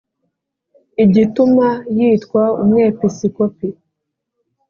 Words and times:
Igituma 1.03 1.67
yitwa 1.97 2.43
umwepisikopi 2.61 3.67